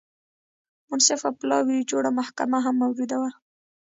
[0.89, 3.31] منصفه پلاوي جوړه محکمه هم موجوده وه.